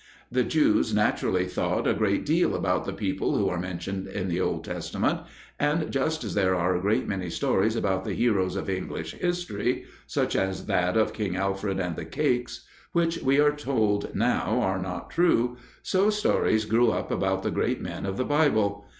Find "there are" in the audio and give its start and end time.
6.33-6.75